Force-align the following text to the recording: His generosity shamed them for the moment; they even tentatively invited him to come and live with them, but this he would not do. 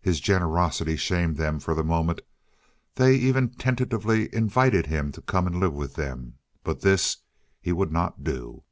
His 0.00 0.18
generosity 0.20 0.96
shamed 0.96 1.36
them 1.36 1.60
for 1.60 1.74
the 1.74 1.84
moment; 1.84 2.22
they 2.94 3.14
even 3.16 3.50
tentatively 3.50 4.34
invited 4.34 4.86
him 4.86 5.12
to 5.12 5.20
come 5.20 5.46
and 5.46 5.60
live 5.60 5.74
with 5.74 5.94
them, 5.94 6.38
but 6.64 6.80
this 6.80 7.18
he 7.60 7.72
would 7.72 7.92
not 7.92 8.24
do. 8.24 8.62